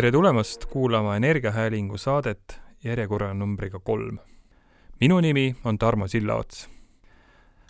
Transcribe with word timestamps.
tere 0.00 0.12
tulemast 0.12 0.64
kuulama 0.66 1.16
Energiahäälingu 1.16 1.98
saadet 1.98 2.60
järjekorranumbriga 2.84 3.78
kolm. 3.78 4.18
minu 5.00 5.20
nimi 5.20 5.56
on 5.64 5.78
Tarmo 5.78 6.08
Sillaots. 6.08 6.68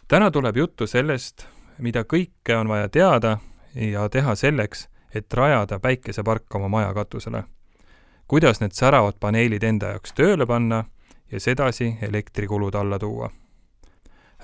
täna 0.09 0.31
tuleb 0.31 0.57
juttu 0.57 0.87
sellest, 0.87 1.47
mida 1.79 2.01
kõike 2.01 2.55
on 2.61 2.69
vaja 2.69 2.89
teada 2.89 3.39
ja 3.75 4.09
teha 4.09 4.35
selleks, 4.35 4.89
et 5.15 5.33
rajada 5.33 5.81
päikesepark 5.81 6.55
oma 6.55 6.69
maja 6.69 6.95
katusele. 6.95 7.45
kuidas 8.29 8.61
need 8.61 8.73
säravad 8.73 9.15
paneelid 9.21 9.63
enda 9.63 9.87
jaoks 9.87 10.13
tööle 10.13 10.47
panna 10.47 10.85
ja 11.33 11.41
sedasi 11.41 11.97
elektrikulud 12.03 12.75
alla 12.75 12.99
tuua. 12.99 13.31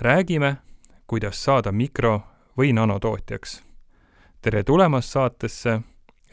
räägime, 0.01 0.57
kuidas 1.07 1.45
saada 1.45 1.73
mikro- 1.73 2.21
või 2.59 2.73
nanotootjaks. 2.73 3.63
tere 4.43 4.65
tulemast 4.65 5.09
saatesse 5.09 5.81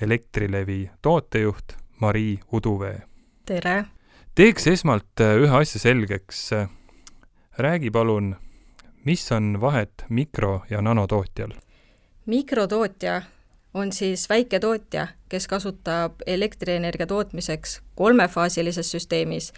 Elektrilevi 0.02 0.90
tootejuht 1.02 1.74
Marii 2.00 2.40
Uduvee. 2.54 3.02
tere! 3.46 3.86
teeks 4.36 4.68
esmalt 4.68 5.22
äh, 5.22 5.38
ühe 5.38 5.58
asja 5.58 5.80
selgeks. 5.80 6.50
räägi 7.58 7.92
palun, 7.92 8.36
mis 9.06 9.32
on 9.32 9.62
vahet 9.62 10.06
mikro- 10.10 10.66
ja 10.70 10.82
nanotootjal? 10.82 11.52
mikrotootja 12.26 13.22
on 13.74 13.92
siis 13.92 14.30
väiketootja, 14.30 15.08
kes 15.30 15.48
kasutab 15.48 16.14
elektrienergia 16.26 17.08
tootmiseks 17.08 17.82
kolmefaasilises 17.96 18.92
süsteemis 18.92 19.54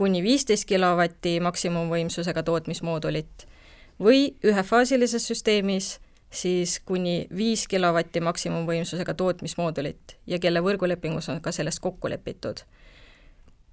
kuni 0.00 0.22
viisteist 0.22 0.64
kilovatti 0.64 1.40
maksimumvõimsusega 1.44 2.42
tootmismoodulit 2.42 3.44
või 4.00 4.30
ühefaasilises 4.44 5.26
süsteemis 5.28 5.98
siis 6.30 6.80
kuni 6.84 7.26
viis 7.36 7.68
kilovatti 7.68 8.20
maksimumvõimsusega 8.20 9.14
tootmismoodulit 9.14 10.16
ja 10.26 10.38
kelle 10.38 10.62
võrgulepingus 10.62 11.28
on 11.28 11.40
ka 11.40 11.52
sellest 11.52 11.80
kokku 11.80 12.10
lepitud. 12.10 12.62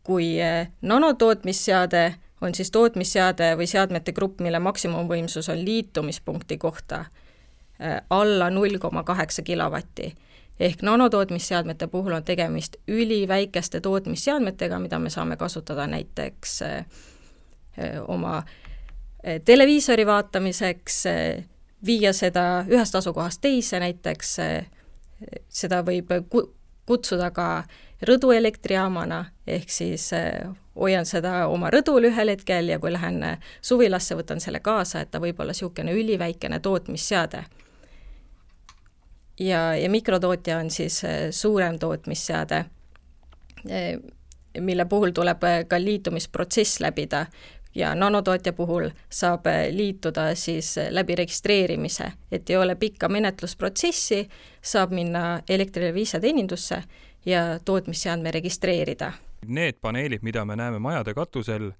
kui 0.03 0.39
eh, 0.39 0.69
nanotootmisseade 0.81 2.15
on 2.41 2.55
siis 2.55 2.71
tootmisseade 2.71 3.57
või 3.57 3.67
seadmete 3.67 4.13
grupp, 4.13 4.39
mille 4.39 4.59
maksimumvõimsus 4.59 5.49
on 5.49 5.65
liitumispunkti 5.65 6.57
kohta 6.57 7.05
eh, 7.79 8.01
alla 8.09 8.49
null 8.49 8.77
koma 8.79 9.03
kaheksa 9.03 9.41
kilovatti, 9.41 10.15
ehk 10.59 10.81
nanotootmisseadmete 10.81 11.87
puhul 11.87 12.13
on 12.13 12.23
tegemist 12.23 12.75
üliväikeste 12.87 13.81
tootmisseadmetega, 13.81 14.79
mida 14.79 14.99
me 14.99 15.09
saame 15.09 15.37
kasutada 15.37 15.87
näiteks 15.87 16.61
eh, 16.61 16.85
oma 18.07 18.43
televiisori 19.45 20.05
vaatamiseks, 20.05 21.03
viia 21.85 22.13
seda 22.13 22.65
ühest 22.69 22.95
asukohast 22.95 23.41
teise, 23.41 23.79
näiteks 23.79 24.37
seda 25.49 25.81
võib 25.85 26.11
kutsuda 26.87 27.31
ka 27.31 27.63
rõduelektrijaamana, 28.05 29.25
ehk 29.47 29.69
siis 29.69 30.11
eh, 30.13 30.47
hoian 30.77 31.05
seda 31.05 31.47
oma 31.49 31.71
rõdul 31.73 32.09
ühel 32.11 32.31
hetkel 32.31 32.69
ja 32.69 32.79
kui 32.79 32.91
lähen 32.93 33.23
suvilasse, 33.61 34.15
võtan 34.15 34.41
selle 34.43 34.61
kaasa, 34.63 35.01
et 35.01 35.11
ta 35.11 35.21
võib 35.21 35.39
olla 35.41 35.55
niisugune 35.55 35.95
üliväikene 35.97 36.59
tootmisseade. 36.59 37.43
ja, 39.39 39.75
ja 39.75 39.89
mikrotootja 39.89 40.57
on 40.57 40.69
siis 40.69 41.03
eh, 41.03 41.31
suurem 41.31 41.79
tootmisseade, 41.79 42.65
eh, 43.69 43.99
mille 44.59 44.85
puhul 44.85 45.11
tuleb 45.11 45.43
ka 45.67 45.79
liitumisprotsess 45.81 46.79
läbida 46.79 47.25
ja 47.77 47.93
nanotootja 47.95 48.53
puhul 48.57 48.89
saab 49.09 49.45
liituda 49.71 50.31
siis 50.35 50.75
läbi 50.89 51.15
registreerimise, 51.15 52.11
et 52.31 52.49
ei 52.49 52.57
ole 52.57 52.75
pikka 52.75 53.09
menetlusprotsessi, 53.09 54.23
saab 54.61 54.95
minna 54.97 55.41
Elektrilevi 55.49 56.01
ise 56.01 56.19
teenindusse 56.19 56.81
ja 57.25 57.59
tootmisseadme 57.65 58.31
registreerida. 58.31 59.11
Need 59.45 59.77
paneelid, 59.81 60.23
mida 60.25 60.45
me 60.45 60.55
näeme 60.55 60.79
majade 60.79 61.13
katusel, 61.13 61.71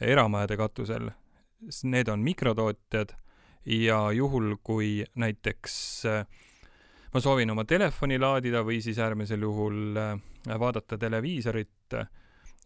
eramajade 0.00 0.56
katusel, 0.56 1.10
need 1.82 2.08
on 2.08 2.22
mikrotootjad 2.22 3.16
ja 3.66 4.12
juhul, 4.12 4.54
kui 4.62 5.04
näiteks 5.14 6.06
äh, 6.06 6.26
ma 7.14 7.20
soovin 7.20 7.50
oma 7.50 7.64
telefoni 7.64 8.18
laadida 8.18 8.62
või 8.64 8.78
siis 8.82 8.98
äärmisel 9.02 9.42
juhul 9.42 9.98
vaadata 10.46 10.98
televiisorit 10.98 11.96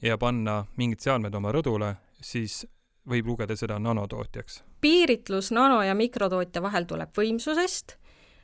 ja 0.03 0.19
panna 0.19 0.65
mingid 0.77 1.01
seadmed 1.01 1.35
oma 1.35 1.53
rõdule, 1.55 1.95
siis 2.21 2.65
võib 3.09 3.27
lugeda 3.27 3.57
seda 3.57 3.79
nanotootjaks? 3.79 4.63
piiritlus 4.81 5.51
nano- 5.53 5.83
ja 5.83 5.95
mikrotootja 5.95 6.63
vahel 6.63 6.85
tuleb 6.85 7.11
võimsusest, 7.17 7.97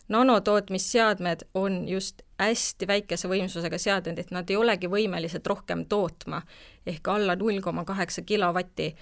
nanotootmisseadmed 0.08 1.46
on 1.54 1.88
just 1.88 2.22
hästi 2.38 2.86
väikese 2.86 3.28
võimsusega 3.28 3.78
seadmed, 3.78 4.18
et 4.18 4.30
nad 4.30 4.50
ei 4.50 4.56
olegi 4.56 4.88
võimelised 4.88 5.46
rohkem 5.46 5.84
tootma, 5.86 6.42
ehk 6.86 7.08
alla 7.08 7.36
null 7.36 7.60
koma 7.60 7.84
kaheksa 7.84 8.22
kilovatti 8.22 8.94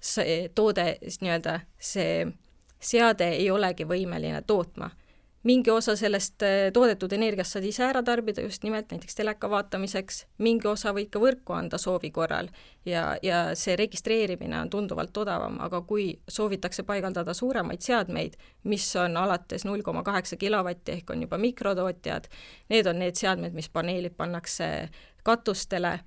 see 0.00 0.48
toode, 0.54 0.98
nii-öelda 1.20 1.60
see 1.78 2.26
seade 2.82 3.28
ei 3.38 3.50
olegi 3.50 3.84
võimeline 3.86 4.42
tootma 4.46 4.90
mingi 5.42 5.70
osa 5.70 5.96
sellest 5.96 6.42
äh, 6.42 6.70
toodetud 6.72 7.12
energiast 7.12 7.56
saad 7.56 7.66
ise 7.66 7.84
ära 7.86 8.02
tarbida 8.06 8.44
just 8.44 8.62
nimelt 8.62 8.90
näiteks 8.92 9.16
teleka 9.18 9.50
vaatamiseks, 9.50 10.24
mingi 10.38 10.68
osa 10.70 10.92
võid 10.94 11.10
ka 11.12 11.22
võrku 11.22 11.56
anda 11.56 11.78
soovi 11.82 12.12
korral 12.14 12.50
ja, 12.86 13.16
ja 13.22 13.40
see 13.58 13.76
registreerimine 13.78 14.60
on 14.60 14.70
tunduvalt 14.70 15.16
odavam, 15.24 15.58
aga 15.64 15.82
kui 15.88 16.06
soovitakse 16.30 16.86
paigaldada 16.86 17.34
suuremaid 17.34 17.82
seadmeid, 17.82 18.36
mis 18.70 18.86
on 18.96 19.16
alates 19.18 19.66
null 19.66 19.82
koma 19.82 20.04
kaheksa 20.06 20.38
kilovatti 20.38 20.98
ehk 20.98 21.10
on 21.10 21.26
juba 21.26 21.38
mikrotootjad, 21.42 22.28
need 22.70 22.86
on 22.86 23.02
need 23.02 23.18
seadmed, 23.18 23.56
mis 23.56 23.70
paneelid 23.72 24.14
pannakse 24.16 24.68
katustele, 25.26 25.98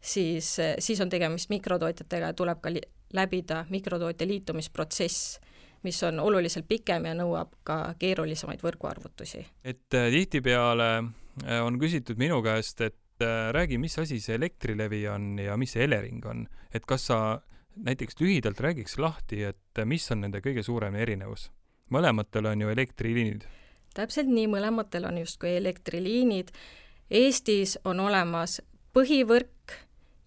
siis, 0.00 0.56
siis 0.78 1.00
on 1.02 1.10
tegemist 1.10 1.50
mikrotootjatega 1.50 2.30
ja 2.30 2.38
tuleb 2.38 2.62
ka 2.62 2.70
läbida 3.14 3.64
mikrotootja 3.70 4.26
liitumisprotsess 4.26 5.40
mis 5.86 6.02
on 6.06 6.20
oluliselt 6.20 6.66
pikem 6.68 7.06
ja 7.06 7.14
nõuab 7.16 7.54
ka 7.66 7.94
keerulisemaid 8.00 8.62
võrguarvutusi. 8.64 9.44
et 9.64 9.94
äh, 9.94 10.08
tihtipeale 10.14 10.88
äh, 10.98 11.60
on 11.62 11.78
küsitud 11.78 12.18
minu 12.18 12.40
käest, 12.42 12.80
et 12.80 13.22
äh, 13.22 13.50
räägi, 13.54 13.78
mis 13.78 13.98
asi 14.02 14.20
see 14.20 14.34
Elektrilevi 14.38 15.06
on 15.08 15.36
ja 15.38 15.56
mis 15.56 15.76
see 15.76 15.84
Elering 15.84 16.24
on, 16.26 16.46
et 16.74 16.86
kas 16.86 17.06
sa 17.10 17.20
näiteks 17.76 18.18
lühidalt 18.20 18.60
räägiks 18.60 18.98
lahti, 18.98 19.44
et 19.44 19.84
mis 19.84 20.10
on 20.10 20.24
nende 20.26 20.42
kõige 20.44 20.64
suurem 20.66 20.94
erinevus? 20.94 21.50
mõlematel 21.90 22.48
on 22.50 22.64
ju 22.64 22.72
elektriliinid. 22.72 23.46
täpselt 23.94 24.26
nii, 24.26 24.48
mõlematel 24.50 25.06
on 25.06 25.20
justkui 25.22 25.54
elektriliinid. 25.56 26.50
Eestis 27.10 27.76
on 27.84 28.00
olemas 28.02 28.58
põhivõrk 28.96 29.76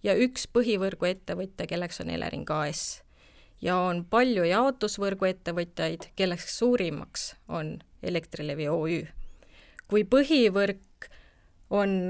ja 0.02 0.14
üks 0.16 0.46
põhivõrguettevõtja, 0.48 1.68
kelleks 1.68 2.00
on 2.00 2.10
Elering 2.16 2.48
AS 2.50 3.02
ja 3.62 3.76
on 3.76 4.04
palju 4.04 4.44
jaotusvõrguettevõtjaid, 4.44 6.10
kelleks 6.16 6.58
suurimaks 6.58 7.34
on 7.48 7.78
Elektrilevi 8.02 8.68
OÜ. 8.68 9.06
kui 9.88 10.04
põhivõrk 10.04 11.10
on, 11.70 12.08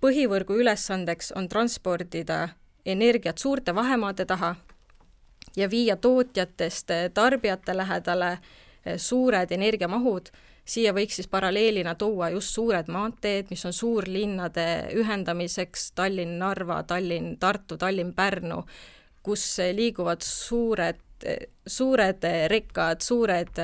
põhivõrgu 0.00 0.58
ülesandeks 0.60 1.32
on 1.36 1.48
transportida 1.48 2.48
energiat 2.86 3.38
suurte 3.38 3.74
vahemaade 3.74 4.24
taha 4.24 4.54
ja 5.56 5.70
viia 5.70 5.96
tootjatest 5.96 6.90
tarbijate 7.14 7.76
lähedale 7.76 8.38
suured 8.96 9.52
energiamahud, 9.52 10.28
siia 10.64 10.92
võiks 10.92 11.20
siis 11.20 11.28
paralleelina 11.28 11.94
tuua 11.94 12.30
just 12.34 12.54
suured 12.54 12.88
maanteed, 12.88 13.50
mis 13.50 13.64
on 13.64 13.72
suurlinnade 13.72 14.66
ühendamiseks, 14.96 15.92
Tallinn-Narva, 15.96 16.82
Tallinn-Tartu, 16.88 17.78
Tallinn-Pärnu, 17.80 18.64
kus 19.24 19.58
liiguvad 19.72 20.22
suured, 20.22 21.00
suured 21.66 22.26
rekkad, 22.52 23.00
suured, 23.00 23.60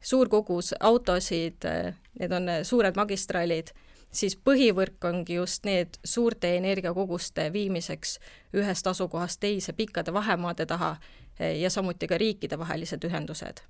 suur 0.00 0.28
kogus 0.32 0.72
autosid, 0.80 1.66
need 2.18 2.32
on 2.32 2.48
suured 2.64 2.96
magistraalid, 2.96 3.72
siis 4.12 4.36
põhivõrk 4.36 5.04
ongi 5.08 5.36
just 5.36 5.68
need 5.68 5.98
suurte 6.04 6.56
energiakoguste 6.56 7.50
viimiseks 7.52 8.18
ühest 8.56 8.86
asukohast 8.86 9.40
teise 9.40 9.72
pikkade 9.72 10.12
vahemaade 10.12 10.66
taha 10.66 10.96
ja 11.38 11.70
samuti 11.70 12.08
ka 12.08 12.18
riikidevahelised 12.18 13.04
ühendused. 13.04 13.62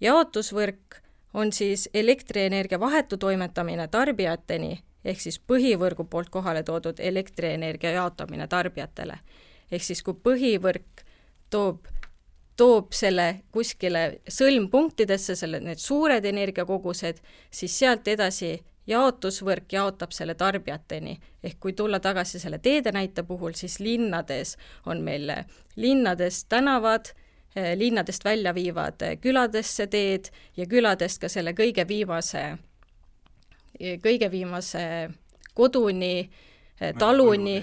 jaotusvõrk 0.00 1.02
on 1.34 1.52
siis 1.52 1.88
elektrienergia 1.94 2.80
vahetu 2.80 3.16
toimetamine 3.16 3.88
tarbijateni, 3.88 4.78
ehk 5.04 5.20
siis 5.20 5.40
põhivõrgu 5.40 6.04
poolt 6.04 6.30
kohale 6.30 6.62
toodud 6.62 7.00
elektrienergia 7.00 7.90
jaotamine 7.90 8.46
tarbijatele 8.48 9.18
ehk 9.70 9.84
siis 9.84 10.02
kui 10.02 10.14
põhivõrk 10.14 11.04
toob, 11.50 11.86
toob 12.56 12.92
selle 12.96 13.44
kuskile 13.54 14.20
sõlmpunktidesse, 14.28 15.36
selle, 15.38 15.60
need 15.60 15.80
suured 15.82 16.24
energiakogused, 16.24 17.20
siis 17.50 17.78
sealt 17.78 18.08
edasi 18.08 18.56
jaotusvõrk 18.88 19.72
jaotab 19.72 20.12
selle 20.16 20.34
tarbijateni. 20.34 21.18
ehk 21.42 21.60
kui 21.60 21.72
tulla 21.72 22.00
tagasi 22.00 22.38
selle 22.40 22.58
teede 22.58 22.92
näite 22.92 23.22
puhul, 23.22 23.52
siis 23.52 23.80
linnades 23.80 24.56
on 24.86 25.02
meil 25.02 25.30
linnades 25.76 26.44
tänavad, 26.44 27.12
linnadest 27.76 28.24
välja 28.24 28.54
viivad 28.54 29.02
küladesse 29.20 29.86
teed 29.86 30.30
ja 30.56 30.66
küladest 30.66 31.20
ka 31.20 31.28
selle 31.28 31.52
kõige 31.52 31.88
viimase, 31.88 32.58
kõige 33.78 34.30
viimase 34.30 35.10
koduni, 35.54 36.30
taluni, 36.98 37.62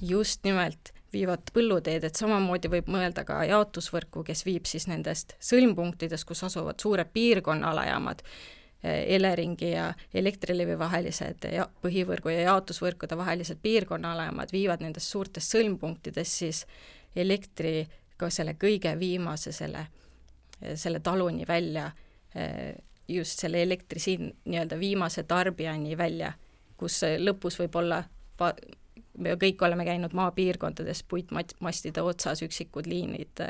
just 0.00 0.44
nimelt, 0.44 0.91
viivad 1.12 1.52
põlluteed, 1.54 2.04
et 2.04 2.18
samamoodi 2.18 2.70
võib 2.72 2.88
mõelda 2.92 3.24
ka 3.28 3.42
jaotusvõrku, 3.48 4.24
kes 4.26 4.44
viib 4.46 4.66
siis 4.68 4.88
nendest 4.88 5.36
sõlmpunktidest, 5.42 6.26
kus 6.28 6.44
asuvad 6.48 6.80
suured 6.82 7.12
piirkonnaalajaamad, 7.12 8.24
Eleringi 8.82 9.68
ja 9.76 9.92
Elektrilevi 10.18 10.74
vahelised 10.74 11.44
ja 11.54 11.68
põhivõrgu 11.84 12.32
ja 12.32 12.48
jaotusvõrkude 12.48 13.14
vahelised 13.14 13.60
piirkonnaalajaamad 13.62 14.50
viivad 14.50 14.82
nendest 14.82 15.06
suurtest 15.12 15.54
sõlmpunktidest 15.54 16.40
siis 16.40 16.64
elektri 17.14 17.84
ka 18.18 18.26
selle 18.30 18.56
kõige 18.58 18.96
viimase 18.98 19.52
selle, 19.54 19.84
selle 20.74 20.98
taluni 20.98 21.46
välja, 21.46 21.92
just 23.08 23.44
selle 23.44 23.62
elektri 23.62 24.02
siin 24.02 24.32
nii-öelda 24.44 24.78
viimase 24.80 25.22
tarbijani 25.30 25.94
välja, 25.98 26.32
kus 26.76 27.04
lõpus 27.22 27.60
võib 27.62 27.78
olla 27.78 28.02
me 29.18 29.34
kõik 29.40 29.62
oleme 29.66 29.84
käinud 29.84 30.14
maapiirkondades 30.16 31.02
puitmastide 31.08 32.02
otsas 32.02 32.42
üksikud 32.42 32.86
liinid 32.86 33.42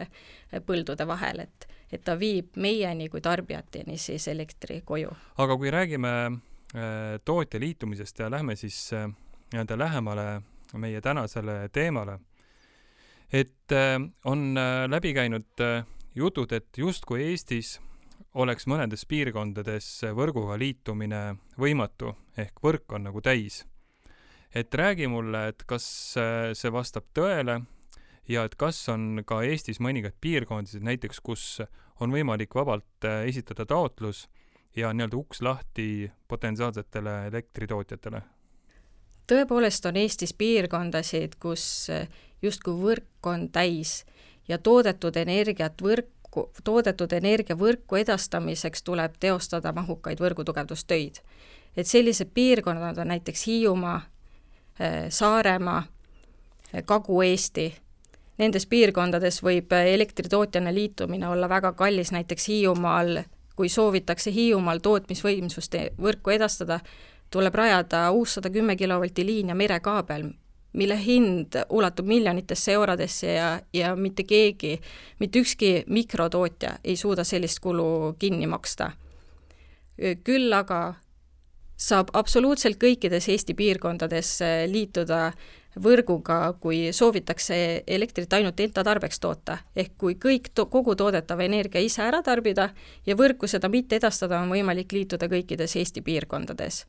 põldude 0.67 1.07
vahel, 1.07 1.47
et 1.47 1.69
et 1.93 2.01
ta 2.05 2.15
viib 2.17 2.57
meieni 2.57 3.11
kui 3.13 3.21
tarbijateni 3.21 3.99
siis 4.01 4.29
elektri 4.29 4.81
koju. 4.85 5.11
aga 5.39 5.57
kui 5.57 5.71
räägime 5.71 6.13
äh, 6.27 7.21
tootja 7.25 7.61
liitumisest 7.61 8.19
ja 8.19 8.31
lähme 8.31 8.57
siis 8.57 8.93
äh, 8.93 9.09
nii-öelda 9.53 9.79
lähemale 9.79 10.43
meie 10.73 11.01
tänasele 11.01 11.69
teemale, 11.69 12.19
et 13.33 13.75
on 14.25 14.55
läbi 14.89 15.13
käinud 15.15 15.61
jutud, 16.15 16.53
et 16.53 16.79
justkui 16.79 17.23
Eestis 17.23 17.81
oleks 18.35 18.67
mõnedes 18.71 19.05
piirkondades 19.09 19.89
võrguga 20.17 20.57
liitumine 20.61 21.23
võimatu, 21.61 22.15
ehk 22.37 22.63
võrk 22.65 22.97
on 22.97 23.09
nagu 23.09 23.21
täis. 23.21 23.63
Et 24.55 24.75
räägi 24.75 25.09
mulle, 25.09 25.49
et 25.49 25.63
kas 25.67 25.85
see 26.55 26.73
vastab 26.73 27.07
tõele 27.15 27.63
ja 28.29 28.45
et 28.45 28.55
kas 28.59 28.81
on 28.93 29.23
ka 29.27 29.43
Eestis 29.47 29.81
mõningaid 29.83 30.17
piirkondasid 30.21 30.85
näiteks, 30.87 31.21
kus 31.21 31.63
on 32.01 32.13
võimalik 32.15 32.55
vabalt 32.55 33.07
äh, 33.07 33.25
esitada 33.29 33.67
taotlus 33.67 34.27
ja 34.77 34.93
nii-öelda 34.93 35.19
uks 35.19 35.43
lahti 35.43 36.11
potentsiaalsetele 36.29 37.27
elektritootjatele? 37.33 38.23
tõepoolest 39.33 39.87
on 39.89 39.97
Eestis 39.97 40.35
piirkondasid, 40.37 41.39
kus 41.43 41.65
äh, 41.91 42.09
justkui 42.43 42.75
võrk 42.79 43.31
on 43.31 43.49
täis 43.53 44.03
ja 44.49 44.59
toodetud 44.59 45.17
energiat 45.17 45.83
võrku, 45.83 46.51
toodetud 46.65 47.13
energia 47.13 47.57
võrku 47.57 47.99
edastamiseks 48.01 48.83
tuleb 48.83 49.19
teostada 49.21 49.73
mahukaid 49.73 50.21
võrgutugevdustöid. 50.21 51.23
et 51.77 51.87
sellised 51.87 52.31
piirkonnad 52.35 52.99
on 52.99 53.09
näiteks 53.09 53.47
Hiiumaa, 53.47 53.97
äh, 53.97 54.12
Saaremaa, 55.09 55.83
Kagu-Eesti 56.85 57.67
nendes 58.43 58.67
piirkondades 58.67 59.41
võib 59.45 59.73
elektritootjana 59.77 60.73
liitumine 60.75 61.29
olla 61.29 61.49
väga 61.49 61.73
kallis, 61.79 62.13
näiteks 62.13 62.49
Hiiumaal, 62.49 63.23
kui 63.57 63.69
soovitakse 63.69 64.33
Hiiumaal 64.33 64.81
tootmisvõimsuste 64.83 65.91
võrku 66.01 66.33
edastada, 66.35 66.81
tuleb 67.33 67.55
rajada 67.55 68.07
uus 68.13 68.39
sada 68.39 68.51
kümme 68.53 68.77
kilovolti 68.77 69.27
liin 69.27 69.53
ja 69.53 69.57
merekaabel, 69.57 70.31
mille 70.73 70.97
hind 71.05 71.59
ulatub 71.69 72.09
miljonitesse 72.09 72.73
eurodesse 72.73 73.35
ja, 73.35 73.53
ja 73.73 73.95
mitte 73.97 74.25
keegi, 74.25 74.79
mitte 75.21 75.45
ükski 75.45 75.73
mikrotootja 75.87 76.79
ei 76.85 76.97
suuda 76.97 77.25
sellist 77.25 77.61
kulu 77.61 78.17
kinni 78.19 78.47
maksta. 78.47 78.93
küll 80.25 80.53
aga 80.53 80.95
saab 81.77 82.13
absoluutselt 82.13 82.79
kõikides 82.79 83.29
Eesti 83.29 83.55
piirkondades 83.55 84.39
liituda 84.71 85.33
võrguga, 85.81 86.53
kui 86.61 86.91
soovitakse 86.93 87.57
elektrit 87.87 88.33
ainult 88.33 88.61
enda 88.61 88.85
tarbeks 88.85 89.21
toota. 89.21 89.59
ehk 89.77 89.93
kui 89.99 90.15
kõik 90.15 90.51
to-, 90.55 90.67
kogu 90.67 90.95
toodetav 90.95 91.41
energia 91.41 91.81
ise 91.81 92.03
ära 92.03 92.23
tarbida 92.23 92.71
ja 93.07 93.17
võrku 93.17 93.49
seda 93.49 93.69
mitte 93.69 93.97
edastada, 93.97 94.41
on 94.41 94.51
võimalik 94.51 94.93
liituda 94.93 95.29
kõikides 95.29 95.77
Eesti 95.77 96.03
piirkondades. 96.03 96.87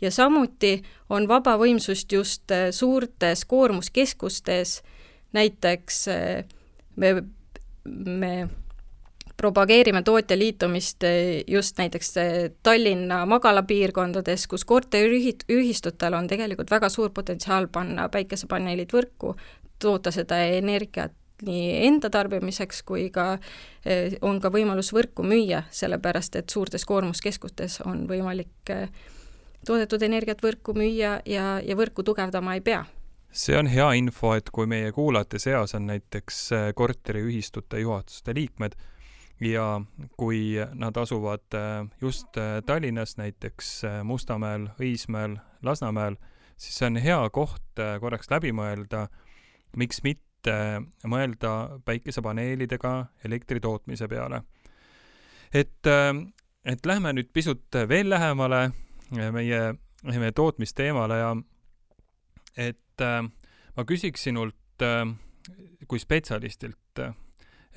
ja 0.00 0.10
samuti 0.10 0.82
on 1.08 1.28
vaba 1.28 1.56
võimsust 1.56 2.12
just 2.12 2.50
äh, 2.50 2.70
suurtes 2.70 3.44
koormuskeskustes, 3.44 4.82
näiteks 5.32 6.08
äh, 6.08 6.44
me, 6.96 7.22
me 7.84 8.48
propageerime 9.38 10.02
tootja 10.02 10.38
liitumist 10.38 11.04
eh, 11.04 11.44
just 11.46 11.78
näiteks 11.78 12.16
eh, 12.16 12.50
Tallinna 12.62 13.26
magalapiirkondades, 13.26 14.46
kus 14.50 14.64
korteriühistutel 14.64 16.16
on 16.18 16.26
tegelikult 16.26 16.70
väga 16.70 16.88
suur 16.90 17.14
potentsiaal 17.14 17.68
panna 17.72 18.08
päikesepaneelid 18.08 18.92
võrku, 18.92 19.36
toota 19.78 20.10
seda 20.14 20.42
energiat 20.58 21.14
nii 21.46 21.86
enda 21.86 22.10
tarbimiseks 22.10 22.82
kui 22.82 23.10
ka 23.14 23.36
eh, 23.86 24.18
on 24.26 24.40
ka 24.42 24.50
võimalus 24.50 24.90
võrku 24.94 25.22
müüa, 25.22 25.62
sellepärast 25.70 26.40
et 26.40 26.50
suurtes 26.50 26.84
koormuskeskustes 26.84 27.80
on 27.86 28.08
võimalik 28.10 28.74
toodetud 29.66 30.02
energiat 30.02 30.42
võrku 30.42 30.74
müüa 30.74 31.20
ja, 31.26 31.46
ja 31.62 31.78
võrku 31.78 32.02
tugevdama 32.02 32.58
ei 32.58 32.66
pea. 32.66 32.82
See 33.30 33.54
on 33.54 33.68
hea 33.70 33.92
info, 34.00 34.32
et 34.34 34.50
kui 34.50 34.66
meie 34.66 34.90
kuulajate 34.92 35.38
seas 35.38 35.76
on 35.78 35.86
näiteks 35.86 36.38
korteriühistute 36.74 37.84
juhatuste 37.84 38.34
liikmed, 38.34 38.74
ja 39.40 39.80
kui 40.16 40.56
nad 40.74 40.96
asuvad 40.96 41.54
äh, 41.54 41.86
just 42.00 42.36
äh, 42.36 42.62
Tallinnas, 42.66 43.16
näiteks 43.16 43.84
äh, 43.84 44.04
Mustamäel, 44.04 44.68
Õismäel, 44.80 45.38
Lasnamäel, 45.62 46.16
siis 46.56 46.78
see 46.78 46.86
on 46.90 46.96
hea 47.02 47.18
koht 47.30 47.82
korraks 48.00 48.30
läbi 48.30 48.52
mõelda, 48.52 49.06
miks 49.76 50.02
mitte 50.02 50.54
mõelda 51.06 51.80
päikesepaneelidega 51.84 52.92
elektri 53.24 53.60
tootmise 53.60 54.08
peale. 54.08 54.42
et, 55.54 55.86
et 56.64 56.86
lähme 56.86 57.12
nüüd 57.12 57.30
pisut 57.32 57.78
veel 57.88 58.10
lähemale 58.10 58.70
meie, 59.10 59.60
meie 60.04 60.32
tootmisteemale 60.32 61.18
ja 61.18 61.30
et 62.56 63.06
ma 63.76 63.84
küsiks 63.86 64.26
sinult 64.28 64.86
kui 65.86 65.98
spetsialistilt 65.98 67.02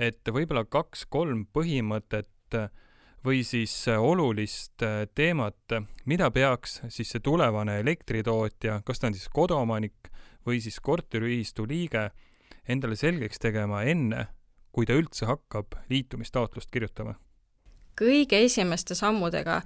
et 0.02 0.26
võib-olla 0.34 0.66
kaks-kolm 0.66 1.46
põhimõtet 1.54 2.58
või 3.26 3.44
siis 3.46 3.74
olulist 3.94 4.82
teemat, 5.16 5.76
mida 6.10 6.32
peaks 6.34 6.80
siis 6.90 7.12
see 7.14 7.22
tulevane 7.24 7.78
elektritootja, 7.84 8.82
kas 8.86 9.00
ta 9.00 9.12
on 9.12 9.18
siis 9.18 9.30
koduomanik 9.30 10.10
või 10.48 10.62
siis 10.64 10.80
korteriühistu 10.82 11.68
liige, 11.70 12.10
endale 12.68 12.98
selgeks 12.98 13.40
tegema 13.40 13.84
enne, 13.86 14.26
kui 14.74 14.88
ta 14.90 14.98
üldse 14.98 15.30
hakkab 15.30 15.78
liitumistaotlust 15.90 16.72
kirjutama? 16.74 17.18
kõige 18.02 18.40
esimeste 18.42 18.96
sammudega 18.98 19.60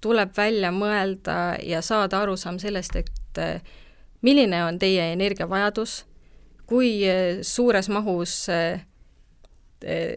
tuleb 0.00 0.30
välja 0.36 0.70
mõelda 0.72 1.58
ja 1.66 1.82
saada 1.84 2.22
arusaam 2.22 2.56
sellest, 2.62 2.96
et 2.96 3.40
milline 4.24 4.62
on 4.64 4.78
teie 4.80 5.10
energiavajadus, 5.12 6.04
kui 6.66 7.02
suures 7.44 7.90
mahus 7.92 8.46
Eh, 9.84 10.16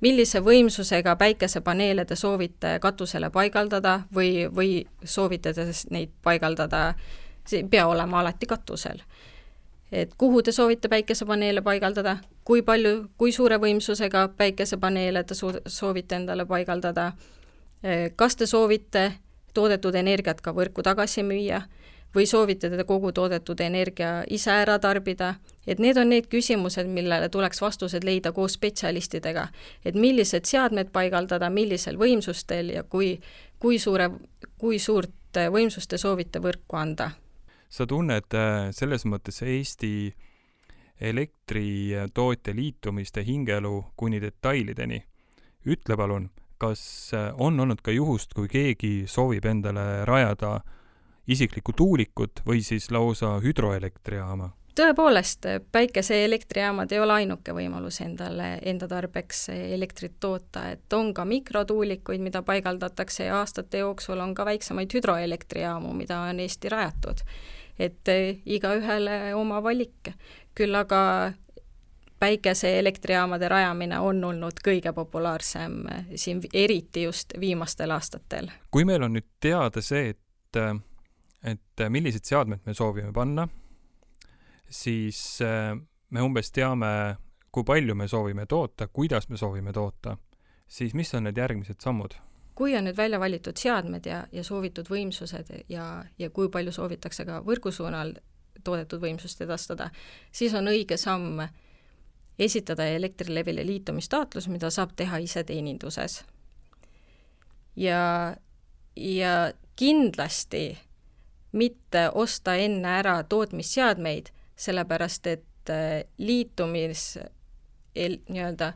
millise 0.00 0.40
võimsusega 0.44 1.16
päikesepaneele 1.16 2.04
te 2.04 2.16
soovite 2.16 2.76
katusele 2.80 3.30
paigaldada 3.30 4.00
või, 4.14 4.46
või 4.52 4.84
soovite 5.04 5.54
te 5.56 5.64
neid 5.90 6.12
paigaldada, 6.22 6.94
see 7.46 7.62
ei 7.62 7.68
pea 7.70 7.86
olema 7.88 8.20
alati 8.20 8.46
katusel. 8.46 9.00
et 9.92 10.14
kuhu 10.18 10.42
te 10.42 10.52
soovite 10.52 10.88
päikesepaneele 10.88 11.62
paigaldada, 11.62 12.16
kui 12.44 12.62
palju, 12.62 13.08
kui 13.16 13.32
suure 13.32 13.56
võimsusega 13.56 14.28
päikesepaneele 14.36 15.24
te 15.24 15.34
su-, 15.34 15.60
soovite 15.66 16.16
endale 16.16 16.46
paigaldada, 16.46 17.12
eh, 17.82 18.10
kas 18.16 18.36
te 18.36 18.46
soovite 18.46 19.12
toodetud 19.54 19.94
energiat 19.94 20.40
ka 20.40 20.52
võrku 20.52 20.82
tagasi 20.82 21.22
müüa 21.22 21.62
või 22.14 22.26
soovite 22.26 22.70
te 22.70 22.84
kogu 22.84 23.12
toodetud 23.12 23.60
energia 23.60 24.24
ise 24.28 24.50
ära 24.50 24.78
tarbida, 24.78 25.34
et 25.66 25.78
need 25.82 25.96
on 25.96 26.08
need 26.08 26.28
küsimused, 26.30 26.86
millele 26.86 27.28
tuleks 27.28 27.60
vastused 27.62 28.04
leida 28.04 28.32
koos 28.32 28.58
spetsialistidega. 28.58 29.48
et 29.84 29.94
millised 29.94 30.44
seadmed 30.44 30.92
paigaldada, 30.92 31.50
millisel 31.50 31.96
võimsustel 31.98 32.70
ja 32.70 32.82
kui, 32.82 33.20
kui 33.58 33.78
suure, 33.78 34.10
kui 34.58 34.78
suurt 34.78 35.10
võimsust 35.36 35.90
te 35.90 35.98
soovite 35.98 36.40
võrku 36.40 36.76
anda. 36.76 37.10
sa 37.68 37.86
tunned 37.86 38.34
äh, 38.34 38.70
selles 38.70 39.04
mõttes 39.04 39.42
Eesti 39.42 40.14
elektritootja 41.00 42.54
liitumiste 42.54 43.24
hingelu 43.24 43.84
kuni 43.96 44.20
detailideni. 44.20 45.04
ütle 45.66 45.96
palun, 45.96 46.30
kas 46.58 47.12
äh, 47.14 47.34
on 47.38 47.60
olnud 47.60 47.82
ka 47.82 47.90
juhust, 47.90 48.34
kui 48.34 48.48
keegi 48.48 49.04
soovib 49.06 49.44
endale 49.44 50.04
rajada 50.04 50.60
isiklikku 51.26 51.72
tuulikut 51.72 52.40
või 52.46 52.62
siis 52.62 52.90
lausa 52.90 53.40
hüdroelektrijaama? 53.42 54.50
Tõepoolest, 54.76 55.46
päikeseelektrijaamad 55.72 56.92
ei 56.92 57.00
ole 57.00 57.12
ainuke 57.12 57.54
võimalus 57.56 58.00
endale, 58.04 58.56
enda 58.62 58.88
tarbeks 58.88 59.48
elektrit 59.54 60.18
toota, 60.20 60.68
et 60.74 60.92
on 60.92 61.12
ka 61.14 61.24
mikrotuulikuid, 61.24 62.20
mida 62.20 62.42
paigaldatakse 62.42 63.24
ja 63.28 63.38
aastate 63.40 63.82
jooksul 63.84 64.20
on 64.20 64.34
ka 64.34 64.44
väiksemaid 64.44 64.92
hüdroelektrijaamu, 64.94 65.92
mida 65.96 66.20
on 66.28 66.40
Eesti 66.40 66.68
rajatud. 66.68 67.24
et 67.78 68.08
igaühele 68.46 69.34
oma 69.34 69.62
valik. 69.62 70.12
küll 70.54 70.74
aga 70.74 71.32
päikeseelektrijaamade 72.18 73.48
rajamine 73.48 73.98
on 73.98 74.24
olnud 74.24 74.60
kõige 74.64 74.92
populaarsem 74.92 75.82
siin, 76.14 76.40
eriti 76.52 77.02
just 77.02 77.32
viimastel 77.40 77.90
aastatel. 77.90 78.48
kui 78.70 78.84
meil 78.84 79.02
on 79.02 79.12
nüüd 79.12 79.28
teada 79.40 79.82
see, 79.82 80.08
et, 80.08 80.60
et 81.44 81.88
millised 81.88 82.24
seadmed 82.24 82.64
me 82.64 82.74
soovime 82.74 83.12
panna, 83.12 83.48
siis 84.68 85.40
äh, 85.42 85.76
me 86.10 86.22
umbes 86.22 86.52
teame, 86.52 87.16
kui 87.52 87.64
palju 87.64 87.94
me 87.94 88.08
soovime 88.08 88.46
toota, 88.46 88.88
kuidas 88.88 89.28
me 89.28 89.36
soovime 89.36 89.72
toota, 89.72 90.16
siis 90.68 90.94
mis 90.94 91.14
on 91.14 91.28
need 91.28 91.38
järgmised 91.38 91.80
sammud? 91.80 92.16
kui 92.56 92.72
on 92.72 92.86
nüüd 92.88 92.96
välja 92.96 93.18
valitud 93.20 93.58
seadmed 93.60 94.06
ja, 94.08 94.22
ja 94.32 94.40
soovitud 94.44 94.88
võimsused 94.88 95.50
ja, 95.68 96.04
ja 96.18 96.30
kui 96.32 96.48
palju 96.48 96.72
soovitakse 96.72 97.26
ka 97.28 97.42
võrgusuunal 97.44 98.14
toodetud 98.64 99.02
võimsust 99.02 99.42
edastada, 99.44 99.90
siis 100.32 100.54
on 100.56 100.70
õige 100.72 100.96
samm 100.96 101.42
esitada 102.38 102.86
Elektrilevile 102.88 103.64
liitumistaotlus, 103.66 104.48
mida 104.48 104.70
saab 104.70 104.94
teha 104.96 105.20
iseteeninduses. 105.24 106.24
ja, 107.76 108.36
ja 108.96 109.52
kindlasti 109.76 110.78
mitte 111.52 112.10
osta 112.14 112.56
enne 112.56 112.88
ära 112.98 113.22
tootmisseadmeid, 113.22 114.32
sellepärast 114.56 115.26
et 115.26 115.70
äh, 115.70 116.04
liitumis, 116.18 117.18
nii-öelda 117.96 118.72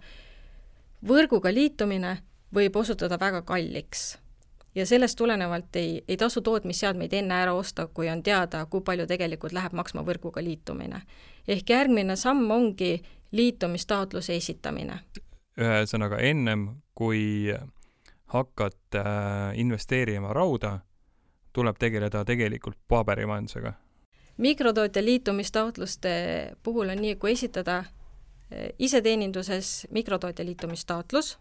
võrguga 1.06 1.52
liitumine 1.52 2.16
võib 2.54 2.76
osutuda 2.76 3.18
väga 3.20 3.42
kalliks. 3.42 4.18
ja 4.74 4.86
sellest 4.86 5.18
tulenevalt 5.18 5.76
ei, 5.76 6.04
ei 6.08 6.16
tasu 6.16 6.40
tootmisseadmeid 6.40 7.12
enne 7.12 7.34
ära 7.34 7.54
osta, 7.54 7.86
kui 7.86 8.08
on 8.08 8.22
teada, 8.22 8.66
kui 8.66 8.80
palju 8.80 9.06
tegelikult 9.06 9.52
läheb 9.52 9.72
maksma 9.72 10.02
võrguga 10.02 10.44
liitumine. 10.44 11.02
ehk 11.48 11.70
järgmine 11.70 12.16
samm 12.16 12.50
ongi 12.50 13.02
liitumistaotluse 13.32 14.36
esitamine. 14.36 15.00
ühesõnaga, 15.58 16.18
ennem 16.18 16.68
kui 16.94 17.54
hakkad 18.26 18.94
äh, 18.94 19.58
investeerima 19.58 20.32
rauda, 20.32 20.78
tuleb 21.52 21.78
tegeleda 21.78 22.24
tegelikult 22.24 22.76
paberimajandusega 22.88 23.72
mikrotootja 24.40 25.04
liitumistaotluste 25.04 26.10
puhul 26.62 26.88
on 26.88 27.00
nii, 27.02 27.16
kui 27.16 27.32
esitada 27.32 27.84
eh, 28.50 28.72
iseteeninduses 28.78 29.86
mikrotootja 29.90 30.44
liitumistaotlus, 30.44 31.38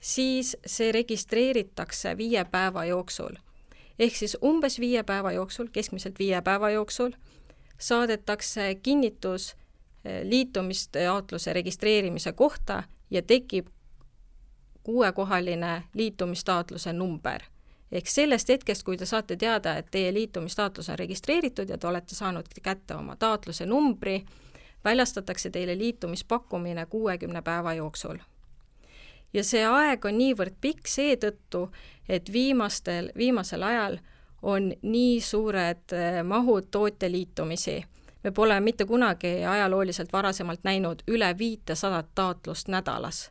siis 0.00 0.56
see 0.66 0.92
registreeritakse 0.92 2.16
viie 2.16 2.44
päeva 2.44 2.84
jooksul. 2.84 3.36
ehk 3.98 4.16
siis 4.16 4.36
umbes 4.44 4.80
viie 4.80 5.02
päeva 5.02 5.32
jooksul, 5.32 5.68
keskmiselt 5.72 6.18
viie 6.18 6.42
päeva 6.42 6.70
jooksul, 6.70 7.12
saadetakse 7.78 8.74
kinnitus 8.74 9.56
eh, 10.04 10.22
liitumistaotluse 10.22 11.52
registreerimise 11.52 12.32
kohta 12.32 12.82
ja 13.10 13.22
tekib 13.22 13.66
kuuekohaline 14.82 15.82
liitumistaotluse 15.94 16.92
number 16.92 17.51
ehk 17.92 18.08
sellest 18.08 18.48
hetkest, 18.48 18.82
kui 18.82 18.96
te 18.96 19.06
saate 19.06 19.36
teada, 19.36 19.76
et 19.76 19.90
teie 19.90 20.12
liitumistaotlus 20.14 20.88
on 20.88 20.98
registreeritud 20.98 21.68
ja 21.68 21.78
te 21.78 21.86
olete 21.86 22.14
saanud 22.14 22.48
kätte 22.62 22.94
oma 22.94 23.16
taotluse 23.16 23.66
numbri, 23.66 24.22
väljastatakse 24.84 25.50
teile 25.50 25.78
liitumispakkumine 25.78 26.86
kuuekümne 26.86 27.42
päeva 27.42 27.74
jooksul. 27.74 28.18
ja 29.32 29.44
see 29.44 29.64
aeg 29.64 30.04
on 30.04 30.18
niivõrd 30.18 30.56
pikk 30.60 30.88
seetõttu, 30.88 31.70
et 32.08 32.32
viimastel, 32.32 33.12
viimasel 33.16 33.62
ajal 33.62 33.98
on 34.42 34.72
nii 34.82 35.20
suured 35.20 35.92
eh, 35.92 36.22
mahud 36.22 36.68
tootjaliitumisi. 36.70 37.84
me 38.24 38.30
pole 38.30 38.60
mitte 38.60 38.84
kunagi 38.84 39.44
ajalooliselt 39.44 40.12
varasemalt 40.12 40.60
näinud 40.64 41.02
üle 41.08 41.38
viitesadat 41.38 42.06
taotlust 42.14 42.68
nädalas 42.68 43.30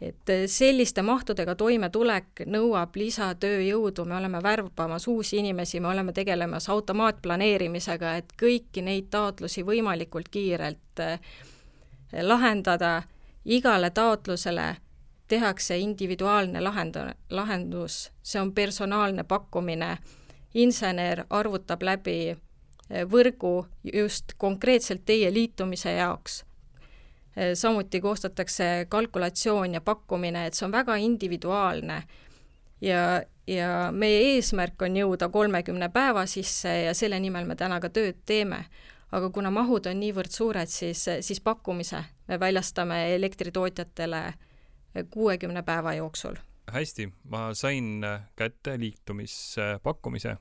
et 0.00 0.28
eh, 0.28 0.44
selliste 0.50 1.02
mahtudega 1.02 1.54
toimetulek 1.54 2.44
nõuab 2.50 2.96
lisatööjõudu, 2.98 4.04
me 4.04 4.16
oleme 4.16 4.42
värbamas 4.42 5.08
uusi 5.08 5.38
inimesi, 5.38 5.80
me 5.80 5.88
oleme 5.88 6.12
tegelemas 6.12 6.68
automaatplaneerimisega, 6.68 8.14
et 8.16 8.32
kõiki 8.40 8.82
neid 8.82 9.10
taotlusi 9.10 9.62
võimalikult 9.66 10.28
kiirelt 10.30 11.04
eh, 11.04 11.20
lahendada, 12.22 13.02
igale 13.44 13.90
taotlusele 13.90 14.74
tehakse 15.28 15.78
individuaalne 15.78 16.60
lahend-, 16.60 17.14
lahendus, 17.30 18.10
see 18.22 18.40
on 18.40 18.52
personaalne 18.54 19.24
pakkumine, 19.24 19.96
insener 20.54 21.24
arvutab 21.30 21.82
läbi 21.82 22.18
eh, 22.30 23.06
võrgu 23.06 23.66
just 23.92 24.34
konkreetselt 24.38 25.06
teie 25.06 25.30
liitumise 25.32 25.94
jaoks 25.96 26.42
samuti 27.54 28.00
koostatakse 28.00 28.86
kalkulatsioon 28.88 29.74
ja 29.74 29.80
pakkumine, 29.80 30.46
et 30.46 30.54
see 30.54 30.66
on 30.66 30.72
väga 30.72 30.96
individuaalne. 30.96 32.02
ja, 32.80 33.22
ja 33.46 33.68
meie 33.92 34.20
eesmärk 34.34 34.82
on 34.82 34.96
jõuda 34.96 35.28
kolmekümne 35.28 35.88
päeva 35.88 36.26
sisse 36.26 36.68
ja 36.84 36.94
selle 36.94 37.20
nimel 37.20 37.46
me 37.46 37.56
täna 37.56 37.80
ka 37.80 37.88
tööd 37.88 38.22
teeme. 38.26 38.64
aga 39.12 39.30
kuna 39.30 39.50
mahud 39.50 39.86
on 39.86 40.00
niivõrd 40.00 40.30
suured, 40.30 40.68
siis, 40.68 41.04
siis 41.20 41.40
pakkumise 41.40 42.04
me 42.28 42.40
väljastame 42.40 43.14
elektritootjatele 43.14 44.22
kuuekümne 45.10 45.62
päeva 45.62 45.94
jooksul. 45.94 46.34
hästi, 46.72 47.12
ma 47.24 47.54
sain 47.54 48.04
kätte 48.36 48.78
liitumispakkumise. 48.78 50.36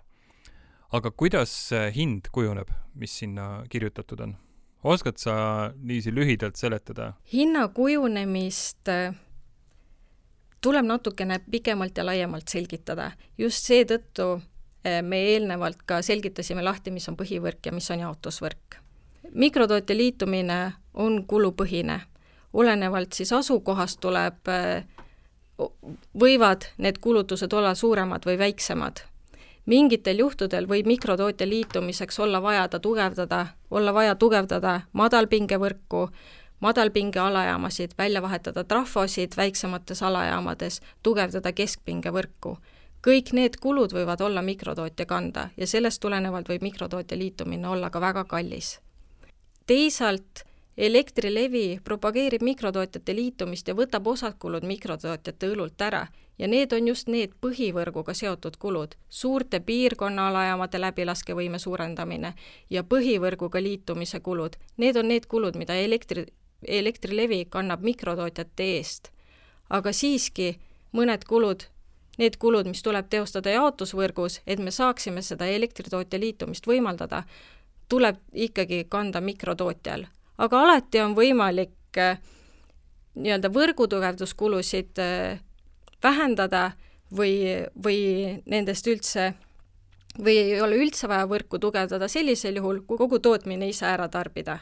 aga 0.91 1.11
kuidas 1.11 1.69
hind 1.95 2.29
kujuneb, 2.31 2.69
mis 2.95 3.19
sinna 3.19 3.63
kirjutatud 3.69 4.19
on? 4.19 4.37
Oskad 4.83 5.17
sa 5.17 5.35
niiviisi 5.75 6.15
lühidalt 6.15 6.55
seletada? 6.55 7.13
hinna 7.33 7.67
kujunemist 7.67 8.87
äh, 8.87 9.15
tuleb 10.61 10.85
natukene 10.85 11.39
pikemalt 11.51 11.97
ja 11.97 12.05
laiemalt 12.05 12.47
selgitada. 12.47 13.11
just 13.37 13.67
seetõttu 13.69 14.41
äh, 14.85 15.01
me 15.01 15.21
eelnevalt 15.33 15.83
ka 15.85 16.01
selgitasime 16.01 16.63
lahti, 16.63 16.91
mis 16.91 17.09
on 17.09 17.17
põhivõrk 17.19 17.65
ja 17.65 17.71
mis 17.71 17.91
on 17.91 17.99
jaotusvõrk. 17.99 18.79
mikrotootja 19.33 19.97
liitumine 19.97 20.73
on 20.93 21.25
kulupõhine, 21.27 22.01
olenevalt 22.53 23.13
siis 23.13 23.33
asukohast 23.33 23.99
tuleb, 23.99 24.47
äh, 24.47 24.85
võivad 26.19 26.65
need 26.77 26.97
kulutused 26.97 27.53
olla 27.53 27.75
suuremad 27.75 28.25
või 28.25 28.37
väiksemad 28.37 29.05
mingitel 29.65 30.19
juhtudel 30.19 30.67
võib 30.67 30.87
mikrotootja 30.87 31.47
liitumiseks 31.47 32.19
olla 32.19 32.41
vaja 32.41 32.67
ta 32.67 32.79
tugevdada, 32.79 33.45
olla 33.71 33.93
vaja 33.93 34.15
tugevdada 34.15 34.81
madalpingevõrku, 34.93 36.07
madalpinge 36.59 37.19
alajaamasid, 37.19 37.95
välja 37.97 38.21
vahetada 38.21 38.63
trafosid 38.63 39.37
väiksemates 39.37 40.03
alajaamades, 40.03 40.81
tugevdada 41.03 41.51
keskpingevõrku. 41.51 42.57
kõik 43.03 43.33
need 43.33 43.57
kulud 43.59 43.91
võivad 43.91 44.21
olla 44.21 44.41
mikrotootja 44.41 45.05
kanda 45.05 45.49
ja 45.57 45.67
sellest 45.67 45.99
tulenevalt 46.01 46.49
võib 46.49 46.61
mikrotootja 46.61 47.17
liitumine 47.17 47.67
olla 47.67 47.89
ka 47.89 48.01
väga 48.01 48.23
kallis. 48.23 48.79
teisalt 49.65 50.43
Elektrilevi 50.77 51.79
propageerib 51.83 52.41
mikrotootjate 52.41 53.15
liitumist 53.15 53.67
ja 53.67 53.75
võtab 53.75 54.07
osad 54.07 54.33
kulud 54.39 54.63
mikrotootjate 54.63 55.47
õlult 55.47 55.81
ära 55.81 56.07
ja 56.39 56.47
need 56.47 56.73
on 56.73 56.87
just 56.87 57.07
need 57.07 57.33
põhivõrguga 57.41 58.13
seotud 58.17 58.57
kulud, 58.57 58.95
suurte 59.09 59.59
piirkonna 59.59 60.27
alajaamade 60.29 60.81
läbilaskevõime 60.81 61.59
suurendamine 61.59 62.33
ja 62.69 62.83
põhivõrguga 62.83 63.61
liitumise 63.61 64.19
kulud. 64.19 64.55
Need 64.77 64.97
on 64.97 65.07
need 65.07 65.27
kulud, 65.27 65.59
mida 65.59 65.75
elektri, 65.75 66.25
Elektrilevi 66.63 67.45
kannab 67.51 67.81
mikrotootjate 67.83 68.63
eest. 68.77 69.09
aga 69.69 69.91
siiski 69.91 70.59
mõned 70.93 71.25
kulud, 71.27 71.65
need 72.17 72.37
kulud, 72.37 72.67
mis 72.67 72.83
tuleb 72.83 73.09
teostada 73.09 73.49
jaotusvõrgus, 73.49 74.41
et 74.47 74.59
me 74.59 74.71
saaksime 74.71 75.21
seda 75.21 75.45
elektritootja 75.45 76.19
liitumist 76.19 76.67
võimaldada, 76.67 77.23
tuleb 77.89 78.19
ikkagi 78.33 78.85
kanda 78.89 79.21
mikrotootjal 79.21 80.05
aga 80.41 80.61
alati 80.65 81.01
on 81.03 81.15
võimalik 81.17 81.99
äh, 82.01 82.21
nii-öelda 83.19 83.51
võrgutugevduskulusid 83.53 85.01
äh, 85.01 85.41
vähendada 86.03 86.71
või, 87.15 87.65
või 87.83 88.41
nendest 88.45 88.87
üldse 88.87 89.33
või 90.19 90.37
ei 90.37 90.61
ole 90.61 90.77
üldse 90.77 91.07
vaja 91.09 91.25
võrku 91.29 91.59
tugevdada 91.59 92.07
sellisel 92.07 92.59
juhul, 92.59 92.83
kui 92.87 92.97
kogu 92.97 93.19
tootmine 93.19 93.67
ise 93.69 93.85
ära 93.85 94.07
tarbida. 94.09 94.59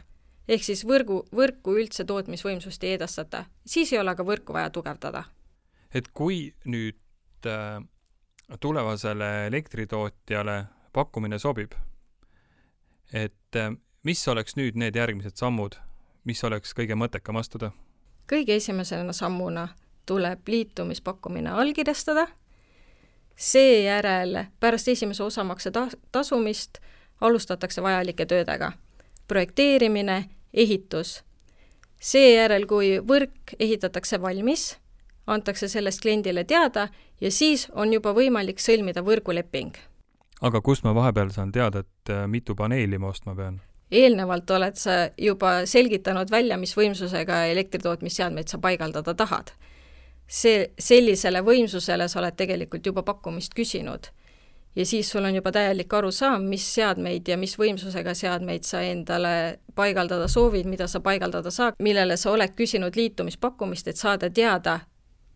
ehk 0.47 0.63
siis 0.63 0.83
võrgu, 0.85 1.25
võrku 1.35 1.75
üldse 1.79 2.03
tootmisvõimsust 2.05 2.83
ei 2.83 2.93
edastata, 2.93 3.45
siis 3.65 3.93
ei 3.93 3.99
ole 3.99 4.15
ka 4.15 4.23
võrku 4.23 4.53
vaja 4.53 4.69
tugevdada. 4.69 5.23
et 5.93 6.07
kui 6.13 6.53
nüüd 6.65 6.97
äh, 7.45 7.83
tulevasele 8.59 9.47
elektritootjale 9.47 10.65
pakkumine 10.93 11.39
sobib, 11.39 11.71
et 13.13 13.55
äh, 13.55 13.75
mis 14.03 14.27
oleks 14.27 14.55
nüüd 14.55 14.75
need 14.75 14.95
järgmised 14.95 15.35
sammud, 15.35 15.75
mis 16.23 16.43
oleks 16.43 16.73
kõige 16.73 16.95
mõttekam 16.95 17.35
astuda? 17.35 17.71
kõige 18.31 18.55
esimesena 18.55 19.13
sammuna 19.13 19.67
tuleb 20.05 20.47
liitumispakkumine 20.47 21.49
allkirjastada, 21.49 22.27
seejärel 23.35 24.45
pärast 24.59 24.87
esimese 24.87 25.23
osamakse 25.23 25.71
ta-, 25.71 25.89
tasumist 26.11 26.77
alustatakse 27.21 27.83
vajalike 27.83 28.25
töödega. 28.25 28.71
projekteerimine, 29.27 30.25
ehitus. 30.53 31.23
seejärel, 31.99 32.65
kui 32.65 32.99
võrk 32.99 33.55
ehitatakse 33.59 34.21
valmis, 34.21 34.77
antakse 35.27 35.67
sellest 35.67 36.01
kliendile 36.01 36.43
teada 36.43 36.87
ja 37.21 37.31
siis 37.31 37.67
on 37.71 37.93
juba 37.93 38.13
võimalik 38.13 38.59
sõlmida 38.59 39.01
võrguleping. 39.05 39.75
aga 40.41 40.61
kust 40.61 40.83
ma 40.83 40.95
vahepeal 40.95 41.29
saan 41.29 41.51
teada, 41.51 41.79
et 41.79 42.09
äh, 42.09 42.27
mitu 42.27 42.55
paneeli 42.55 42.97
ma 42.97 43.07
ostma 43.07 43.35
pean? 43.35 43.61
eelnevalt 43.91 44.49
oled 44.51 44.75
sa 44.75 45.09
juba 45.17 45.65
selgitanud 45.65 46.31
välja, 46.31 46.57
mis 46.57 46.73
võimsusega 46.77 47.45
elektritootmisseadmeid 47.51 48.47
sa 48.47 48.57
paigaldada 48.57 49.13
tahad. 49.13 49.51
See, 50.31 50.65
sellisele 50.79 51.41
võimsusele 51.43 52.07
sa 52.07 52.19
oled 52.21 52.37
tegelikult 52.39 52.85
juba 52.85 53.03
pakkumist 53.03 53.55
küsinud. 53.57 54.11
ja 54.75 54.85
siis 54.85 55.09
sul 55.11 55.25
on 55.27 55.35
juba 55.35 55.51
täielik 55.51 55.93
arusaam, 55.93 56.45
mis 56.47 56.63
seadmeid 56.73 57.27
ja 57.27 57.37
mis 57.37 57.57
võimsusega 57.59 58.13
seadmeid 58.15 58.63
sa 58.63 58.81
endale 58.81 59.59
paigaldada 59.75 60.27
soovid, 60.27 60.65
mida 60.65 60.87
sa 60.87 60.99
paigaldada 60.99 61.51
saad, 61.51 61.75
millele 61.79 62.17
sa 62.17 62.31
oled 62.31 62.55
küsinud 62.55 62.95
liitumispakkumist, 62.95 63.87
et 63.87 63.97
saada 63.97 64.29
teada, 64.29 64.79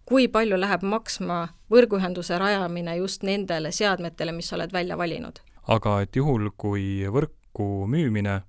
kui 0.06 0.28
palju 0.28 0.60
läheb 0.60 0.84
maksma 0.84 1.48
võrguühenduse 1.72 2.38
rajamine 2.40 2.96
just 2.98 3.24
nendele 3.24 3.72
seadmetele, 3.72 4.32
mis 4.32 4.48
sa 4.48 4.56
oled 4.56 4.72
välja 4.74 4.98
valinud. 4.98 5.40
aga 5.68 6.02
et 6.02 6.16
juhul, 6.16 6.50
kui 6.58 7.04
võrk 7.12 7.36
võrku 7.56 7.88
müümine 7.88 8.44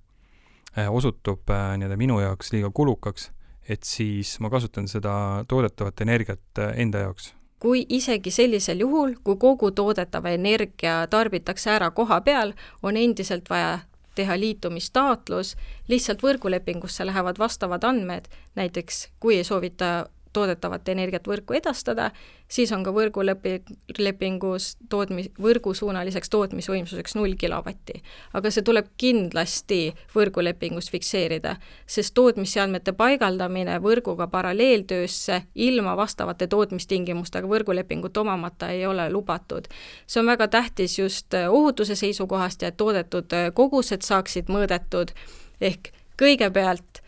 äh, 0.77 0.91
osutub 0.91 1.49
äh, 1.51 1.77
nii-öelda 1.79 1.97
minu 1.97 2.21
jaoks 2.21 2.53
liiga 2.53 2.71
kulukaks, 2.71 3.31
et 3.69 3.83
siis 3.85 4.37
ma 4.41 4.51
kasutan 4.51 4.89
seda 4.89 5.45
toodetavat 5.49 6.01
energiat 6.01 6.59
äh, 6.59 6.79
enda 6.83 7.07
jaoks. 7.07 7.35
kui 7.61 7.87
isegi 7.89 8.31
sellisel 8.31 8.81
juhul, 8.85 9.15
kui 9.25 9.37
kogu 9.41 9.71
toodetav 9.71 10.27
energia 10.29 11.07
tarbitakse 11.11 11.71
ära 11.73 11.91
koha 11.91 12.21
peal, 12.21 12.53
on 12.83 12.97
endiselt 12.97 13.49
vaja 13.51 13.79
teha 14.15 14.37
liitumistaotlus, 14.41 15.55
lihtsalt 15.89 16.23
võrgulepingusse 16.25 17.07
lähevad 17.07 17.39
vastavad 17.39 17.85
andmed, 17.85 18.29
näiteks 18.57 19.09
kui 19.21 19.37
ei 19.37 19.45
soovita 19.45 20.07
toodetavat 20.37 20.89
energiat 20.93 21.27
võrku 21.29 21.57
edastada, 21.57 22.11
siis 22.49 22.71
on 22.77 22.85
ka 22.87 22.93
võrguleping, 22.95 23.71
lepingus 23.99 24.75
tootmis, 24.93 25.31
võrgusuunaliseks 25.43 26.31
tootmisvõimsuseks 26.33 27.17
null 27.19 27.37
kilovatti. 27.41 28.03
aga 28.37 28.51
see 28.53 28.65
tuleb 28.67 28.91
kindlasti 29.01 29.81
võrgulepingus 30.15 30.91
fikseerida, 30.93 31.57
sest 31.87 32.15
tootmisseadmete 32.15 32.93
paigaldamine 32.93 33.79
võrguga 33.83 34.29
paralleeltöösse 34.33 35.43
ilma 35.55 35.97
vastavate 35.97 36.47
tootmistingimustega 36.53 37.49
võrgulepingut 37.49 38.17
omamata 38.17 38.71
ei 38.71 38.87
ole 38.87 39.09
lubatud. 39.11 39.69
see 40.07 40.21
on 40.21 40.27
väga 40.27 40.49
tähtis 40.49 40.99
just 40.99 41.35
ohutuse 41.35 41.95
seisukohast 41.97 42.63
ja 42.63 42.69
et 42.69 42.77
toodetud 42.77 43.33
kogused 43.55 44.03
saaksid 44.03 44.53
mõõdetud, 44.53 45.13
ehk 45.61 45.93
kõigepealt 46.21 47.03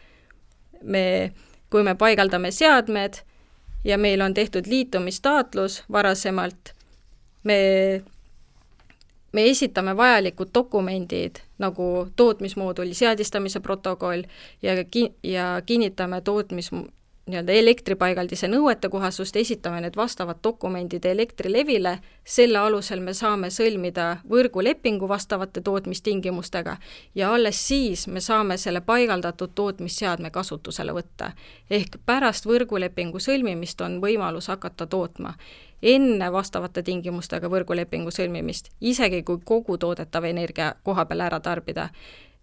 me 0.82 1.32
kui 1.70 1.82
me 1.82 1.94
paigaldame 1.94 2.50
seadmed 2.50 3.20
ja 3.84 3.98
meil 3.98 4.20
on 4.20 4.34
tehtud 4.34 4.66
liitumistaotlus 4.66 5.82
varasemalt, 5.92 6.72
me, 7.44 7.58
me 9.32 9.44
esitame 9.50 9.96
vajalikud 9.96 10.48
dokumendid 10.54 11.42
nagu 11.58 12.08
tootmismooduli 12.16 12.94
seadistamise 12.94 13.60
protokoll 13.60 14.22
ja 14.62 14.84
ki-, 14.84 15.14
ja 15.22 15.62
kinnitame 15.66 16.20
tootmis, 16.20 16.70
nii-öelda 17.28 17.52
elektripaigaldise 17.52 18.48
nõuetekohasust, 18.48 19.36
esitame 19.36 19.80
need 19.80 19.96
vastavad 19.96 20.38
dokumendid 20.44 21.04
Elektrilevile, 21.04 21.98
selle 22.24 22.58
alusel 22.58 23.00
me 23.04 23.14
saame 23.14 23.50
sõlmida 23.52 24.06
võrgulepingu 24.30 25.08
vastavate 25.08 25.60
tootmistingimustega 25.60 26.76
ja 27.14 27.32
alles 27.34 27.60
siis 27.68 28.06
me 28.08 28.20
saame 28.20 28.56
selle 28.56 28.80
paigaldatud 28.80 29.52
tootmisseadme 29.54 30.30
kasutusele 30.30 30.92
võtta. 30.92 31.32
ehk 31.70 31.98
pärast 32.06 32.46
võrgulepingu 32.46 33.20
sõlmimist 33.20 33.80
on 33.80 34.00
võimalus 34.00 34.48
hakata 34.48 34.86
tootma. 34.86 35.34
enne 35.82 36.32
vastavate 36.32 36.82
tingimustega 36.82 37.48
võrgulepingu 37.48 38.10
sõlmimist, 38.10 38.70
isegi 38.80 39.22
kui 39.22 39.38
kogu 39.44 39.78
toodetav 39.78 40.24
energia 40.24 40.74
koha 40.82 41.04
peal 41.04 41.20
ära 41.20 41.40
tarbida, 41.40 41.88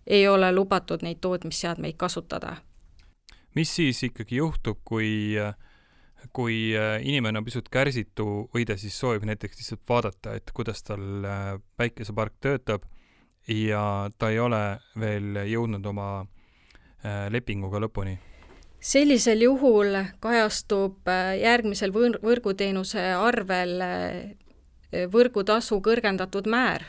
ei 0.08 0.28
ole 0.28 0.52
lubatud 0.52 1.02
neid 1.02 1.18
tootmisseadmeid 1.22 1.96
kasutada 1.98 2.56
mis 3.56 3.76
siis 3.76 4.04
ikkagi 4.04 4.42
juhtub, 4.42 4.82
kui 4.84 5.36
kui 6.34 6.74
inimene 7.02 7.40
on 7.40 7.46
pisut 7.46 7.70
kärsitu 7.70 8.26
või 8.54 8.66
ta 8.66 8.78
siis 8.80 8.96
soovib 9.00 9.26
näiteks 9.30 9.60
lihtsalt 9.60 9.82
vaadata, 9.90 10.36
et 10.36 10.52
kuidas 10.54 10.84
tal 10.84 11.26
äh, 11.26 11.58
päikesepark 11.78 12.34
töötab 12.42 12.86
ja 13.48 14.10
ta 14.18 14.30
ei 14.34 14.40
ole 14.40 14.80
veel 15.00 15.42
jõudnud 15.46 15.86
oma 15.86 16.08
äh, 16.22 17.28
lepinguga 17.30 17.82
lõpuni? 17.86 18.18
sellisel 18.86 19.42
juhul 19.42 19.98
kajastub 20.22 21.08
äh, 21.10 21.36
järgmisel 21.42 21.94
võr-, 21.94 22.20
võrguteenuse 22.24 23.06
arvel 23.18 23.82
võrgutasu 25.12 25.82
kõrgendatud 25.84 26.48
määr. 26.48 26.86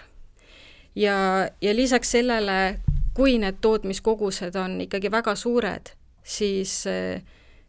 ja, 0.95 1.49
ja 1.61 1.75
lisaks 1.75 2.11
sellele, 2.15 2.81
kui 3.15 3.39
need 3.39 3.59
tootmiskogused 3.61 4.57
on 4.57 4.81
ikkagi 4.85 5.11
väga 5.11 5.35
suured, 5.35 5.91
siis, 6.27 6.85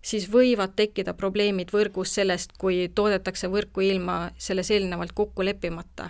siis 0.01 0.27
võivad 0.31 0.73
tekkida 0.75 1.13
probleemid 1.13 1.71
võrgus 1.73 2.15
sellest, 2.17 2.55
kui 2.57 2.87
toodetakse 2.95 3.49
võrku 3.53 3.85
ilma 3.85 4.31
selles 4.37 4.71
eelnevalt 4.71 5.13
kokku 5.13 5.45
leppimata. 5.45 6.09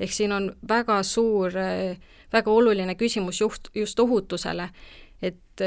ehk 0.00 0.12
siin 0.12 0.32
on 0.32 0.52
väga 0.68 1.02
suur, 1.02 1.52
väga 2.32 2.50
oluline 2.50 2.94
küsimus 2.94 3.40
juht, 3.40 3.70
just 3.74 4.00
ohutusele, 4.00 4.68
et 5.22 5.64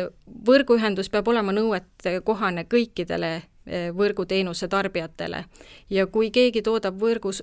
võrguühendus 0.48 1.10
peab 1.10 1.28
olema 1.28 1.52
nõuetekohane 1.52 2.64
kõikidele 2.72 3.32
eh, 3.36 3.90
võrguteenuse 3.92 4.68
tarbijatele 4.68 5.46
ja 5.90 6.08
kui 6.08 6.32
keegi 6.32 6.62
toodab 6.62 7.02
võrgus, 7.02 7.42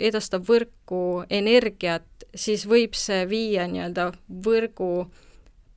edastab 0.00 0.44
võrku 0.48 1.24
energiat, 1.30 2.04
siis 2.34 2.66
võib 2.68 2.94
see 2.94 3.24
viia 3.28 3.64
nii-öelda 3.70 4.10
võrgu 4.28 4.90
äh, 5.00 5.25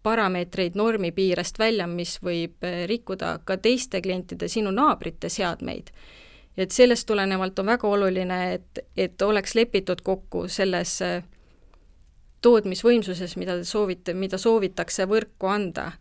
parameetreid 0.04 0.76
normi 0.76 1.12
piirest 1.12 1.60
välja, 1.60 1.88
mis 1.88 2.18
võib 2.24 2.64
eh, 2.64 2.86
rikkuda 2.88 3.40
ka 3.46 3.58
teiste 3.58 4.02
klientide, 4.02 4.48
sinu 4.48 4.72
naabrite 4.72 5.30
seadmeid. 5.30 5.92
et 6.58 6.72
sellest 6.72 7.08
tulenevalt 7.08 7.60
on 7.60 7.66
väga 7.66 7.88
oluline, 7.88 8.54
et, 8.54 8.80
et 8.98 9.22
oleks 9.22 9.56
lepitud 9.56 10.02
kokku 10.04 10.48
selles 10.48 11.02
eh, 11.02 11.24
tootmisvõimsuses, 12.42 13.36
mida 13.38 13.58
te 13.58 13.64
soovite, 13.64 14.14
mida 14.14 14.38
soovitakse 14.38 15.06
võrku 15.06 15.48
anda. 15.48 15.92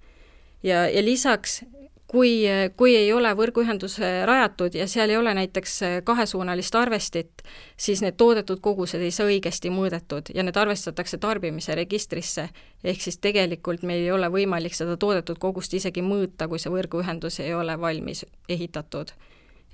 ja, 0.62 0.88
ja 0.88 1.02
lisaks 1.02 1.62
kui, 2.08 2.42
kui 2.76 2.96
ei 2.96 3.12
ole 3.12 3.30
võrguühendus 3.36 3.98
rajatud 4.26 4.74
ja 4.74 4.86
seal 4.88 5.12
ei 5.12 5.18
ole 5.20 5.34
näiteks 5.36 5.74
kahesuunalist 6.08 6.74
arvestit, 6.74 7.44
siis 7.76 8.02
need 8.02 8.16
toodetud 8.16 8.62
kogused 8.64 9.02
ei 9.04 9.12
saa 9.14 9.28
õigesti 9.28 9.70
mõõdetud 9.72 10.32
ja 10.34 10.44
need 10.46 10.56
arvestatakse 10.56 11.20
tarbimise 11.20 11.76
registrisse. 11.76 12.48
ehk 12.84 13.00
siis 13.00 13.18
tegelikult 13.18 13.82
meil 13.82 14.06
ei 14.06 14.12
ole 14.12 14.28
võimalik 14.32 14.74
seda 14.74 14.96
toodetud 14.96 15.38
kogust 15.38 15.74
isegi 15.74 16.02
mõõta, 16.02 16.48
kui 16.48 16.58
see 16.58 16.72
võrguühendus 16.72 17.40
ei 17.40 17.54
ole 17.54 17.80
valmis 17.80 18.24
ehitatud. 18.48 19.12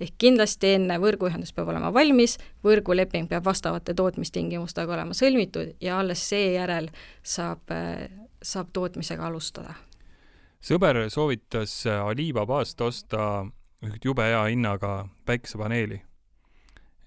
ehk 0.00 0.14
kindlasti 0.18 0.74
enne 0.74 0.98
võrguühendus 0.98 1.54
peab 1.54 1.68
olema 1.68 1.92
valmis, 1.94 2.38
võrguleping 2.64 3.28
peab 3.28 3.44
vastavate 3.44 3.94
tootmistingimustega 3.94 4.92
olema 4.92 5.14
sõlmitud 5.14 5.76
ja 5.80 5.98
alles 5.98 6.28
seejärel 6.28 6.90
saab, 7.22 7.60
saab 8.42 8.68
tootmisega 8.72 9.26
alustada 9.26 9.74
sõber 10.64 11.04
soovitas 11.12 11.84
äh, 11.86 12.00
Alibabast 12.00 12.80
osta 12.80 13.46
jube 14.04 14.24
hea 14.24 14.44
hinnaga 14.48 15.08
päikesepaneeli. 15.26 16.00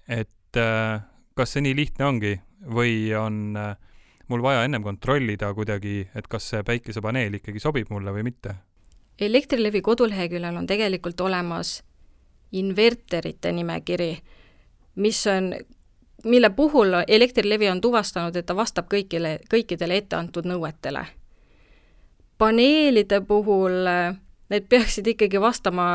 et 0.08 0.56
äh, 0.56 1.02
kas 1.34 1.52
see 1.52 1.64
nii 1.66 1.74
lihtne 1.76 2.06
ongi 2.06 2.32
või 2.74 3.10
on 3.18 3.56
äh, 3.56 3.74
mul 4.28 4.42
vaja 4.42 4.62
ennem 4.64 4.82
kontrollida 4.82 5.50
kuidagi, 5.54 6.08
et 6.14 6.28
kas 6.28 6.48
see 6.52 6.62
päikesepaneel 6.62 7.40
ikkagi 7.40 7.60
sobib 7.60 7.90
mulle 7.90 8.14
või 8.14 8.28
mitte? 8.30 8.54
Elektrilevi 9.18 9.82
koduleheküljel 9.82 10.56
on 10.56 10.66
tegelikult 10.66 11.20
olemas 11.20 11.82
inverterite 12.52 13.50
nimekiri, 13.52 14.12
mis 15.02 15.26
on, 15.26 15.50
mille 16.24 16.50
puhul 16.50 17.02
Elektrilevi 17.08 17.68
on 17.68 17.80
tuvastanud, 17.80 18.36
et 18.36 18.46
ta 18.46 18.54
vastab 18.56 18.86
kõigile, 18.88 19.40
kõikidele 19.50 19.98
etteantud 19.98 20.46
nõuetele 20.46 21.08
paneelide 22.38 23.20
puhul 23.20 23.86
äh, 23.86 24.16
need 24.48 24.68
peaksid 24.68 25.06
ikkagi 25.06 25.40
vastama 25.40 25.88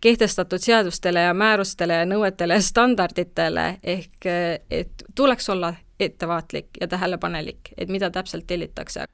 kehtestatud 0.00 0.62
seadustele 0.62 1.20
ja 1.20 1.34
määrustele 1.34 2.00
ja 2.00 2.06
nõuetele 2.08 2.56
ja 2.56 2.64
standarditele, 2.64 3.66
ehk 3.82 4.28
et 4.70 5.04
tuleks 5.14 5.48
olla 5.52 5.74
ettevaatlik 6.00 6.80
ja 6.80 6.88
tähelepanelik, 6.88 7.72
et 7.78 7.88
mida 7.88 8.10
täpselt 8.10 8.46
tellitakse. 8.46 9.04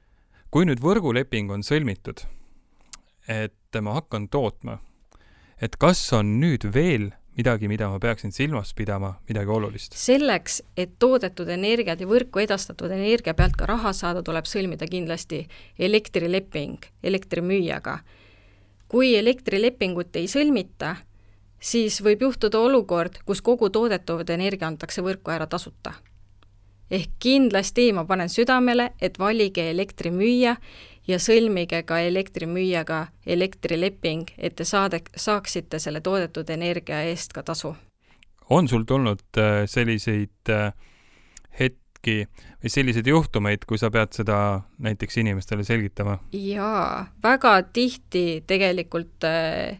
kui 0.51 0.65
nüüd 0.65 0.79
võrguleping 0.79 1.51
on 1.51 1.63
sõlmitud, 1.67 2.21
et 3.27 3.81
ma 3.81 3.97
hakkan 3.97 4.29
tootma, 4.29 4.77
et 5.61 5.75
kas 5.75 6.13
on 6.13 6.37
nüüd 6.39 6.63
veel 6.73 7.11
midagi, 7.37 7.67
mida 7.67 7.89
ma 7.91 7.99
peaksin 7.99 8.31
silmas 8.31 8.73
pidama, 8.73 9.15
midagi 9.29 9.51
olulist? 9.51 9.95
selleks, 9.99 10.61
et 10.77 10.95
toodetud 10.99 11.49
energiat 11.51 11.99
ja 11.99 12.07
võrku 12.07 12.41
edastatud 12.43 12.91
energia 12.91 13.33
pealt 13.33 13.57
ka 13.59 13.67
raha 13.69 13.93
saada, 13.93 14.23
tuleb 14.23 14.47
sõlmida 14.47 14.87
kindlasti 14.87 15.45
elektrileping 15.79 16.87
elektrimüüjaga. 17.03 17.99
kui 18.87 19.15
elektrilepingut 19.17 20.15
ei 20.15 20.27
sõlmita, 20.31 20.95
siis 21.59 22.01
võib 22.03 22.21
juhtuda 22.21 22.59
olukord, 22.59 23.19
kus 23.25 23.41
kogu 23.41 23.69
toodetud 23.69 24.29
energia 24.29 24.67
antakse 24.67 25.01
võrku 25.01 25.31
ära 25.31 25.47
tasuta. 25.47 25.93
ehk 26.91 27.09
kindlasti 27.19 27.91
ma 27.93 28.05
panen 28.05 28.29
südamele, 28.29 28.91
et 29.01 29.19
valige 29.19 29.69
elektrimüüja 29.71 30.55
ja 31.07 31.19
sõlmige 31.21 31.83
ka 31.85 31.99
elektrimüüjaga 32.05 33.05
elektrileping, 33.25 34.31
et 34.37 34.55
te 34.55 34.65
saade, 34.65 35.01
saaksite 35.15 35.79
selle 35.79 36.01
toodetud 36.01 36.49
energia 36.49 37.01
eest 37.09 37.33
ka 37.33 37.43
tasu. 37.43 37.75
on 38.49 38.67
sul 38.67 38.83
tulnud 38.83 39.37
äh, 39.37 39.63
selliseid 39.65 40.49
äh, 40.49 40.73
hetki 41.59 42.27
või 42.61 42.69
selliseid 42.69 43.07
juhtumeid, 43.07 43.65
kui 43.65 43.77
sa 43.77 43.89
pead 43.91 44.13
seda 44.13 44.61
näiteks 44.77 45.17
inimestele 45.17 45.63
selgitama? 45.63 46.19
jaa, 46.31 47.07
väga 47.23 47.61
tihti 47.73 48.43
tegelikult 48.47 49.23
äh, 49.23 49.79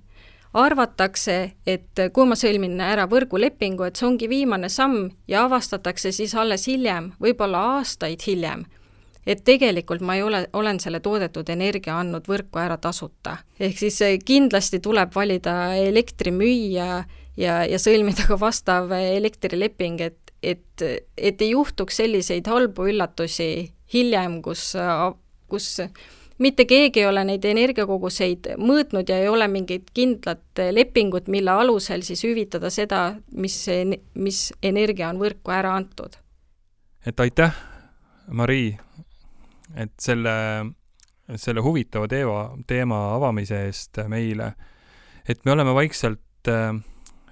arvatakse, 0.55 1.51
et 1.67 1.99
kui 2.13 2.25
ma 2.27 2.37
sõlmin 2.39 2.79
ära 2.81 3.05
võrgulepingu, 3.11 3.83
et 3.83 3.99
see 3.99 4.07
ongi 4.07 4.29
viimane 4.31 4.69
samm 4.69 5.09
ja 5.27 5.45
avastatakse 5.45 6.11
siis 6.15 6.35
alles 6.35 6.67
hiljem, 6.69 7.11
võib-olla 7.21 7.61
aastaid 7.75 8.23
hiljem, 8.27 8.65
et 9.25 9.43
tegelikult 9.43 10.01
ma 10.05 10.15
ei 10.15 10.23
ole, 10.23 10.45
olen 10.53 10.79
selle 10.79 10.99
toodetud 10.99 11.49
energia 11.49 11.97
andnud 11.99 12.27
võrku 12.29 12.61
ära 12.61 12.77
tasuta. 12.77 13.37
ehk 13.59 13.77
siis 13.77 14.01
eh, 14.01 14.17
kindlasti 14.25 14.79
tuleb 14.79 15.13
valida 15.15 15.75
elektrimüüja 15.75 16.89
ja, 17.37 17.55
ja 17.65 17.79
sõlmida 17.81 18.27
ka 18.27 18.39
vastav 18.39 18.91
elektrileping, 18.97 20.01
et, 20.01 20.35
et, 20.43 20.85
et 21.17 21.41
ei 21.41 21.49
juhtuks 21.53 22.01
selliseid 22.03 22.47
halbu 22.47 22.89
üllatusi 22.91 23.71
hiljem, 23.93 24.41
kus, 24.45 24.73
kus 25.51 25.71
mitte 26.41 26.65
keegi 26.67 27.03
ei 27.03 27.09
ole 27.09 27.23
neid 27.27 27.45
energiakoguseid 27.47 28.55
mõõtnud 28.59 29.09
ja 29.09 29.19
ei 29.23 29.29
ole 29.31 29.47
mingit 29.51 29.91
kindlat 29.95 30.63
lepingut, 30.71 31.29
mille 31.31 31.51
alusel 31.51 32.03
siis 32.07 32.23
hüvitada 32.27 32.71
seda, 32.73 33.05
mis, 33.31 33.61
mis 34.13 34.49
energia 34.63 35.09
on 35.13 35.21
võrku 35.21 35.53
ära 35.55 35.75
antud. 35.75 36.17
et 37.05 37.19
aitäh, 37.19 37.53
Marii, 38.27 38.77
et 39.73 39.93
selle, 40.01 40.33
selle 41.35 41.63
huvitava 41.65 42.07
teema, 42.07 42.41
teema 42.67 42.99
avamise 43.15 43.65
eest 43.67 43.99
meile. 44.11 44.53
et 45.27 45.45
me 45.45 45.51
oleme 45.51 45.73
vaikselt 45.73 46.49
äh, 46.49 46.75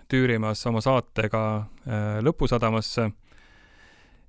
tüürimas 0.09 0.65
oma 0.67 0.81
saatega 0.81 1.43
äh, 1.57 2.17
lõpusadamasse 2.25 3.11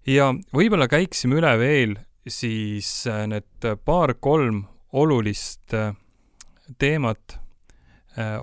ja 0.07 0.33
võib-olla 0.53 0.89
käiksime 0.89 1.41
üle 1.41 1.55
veel 1.59 1.97
siis 2.29 3.07
äh, 3.07 3.25
need 3.27 3.71
paar-kolm 3.85 4.65
olulist 4.93 5.75
teemat, 6.79 7.41